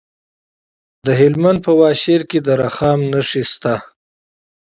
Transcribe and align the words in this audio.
د 1.05 1.07
هلمند 1.19 1.59
په 1.65 1.71
واشیر 1.81 2.21
کې 2.29 2.39
د 2.45 2.49
رخام 2.63 2.99
نښې 3.11 3.43
شته. 3.51 3.75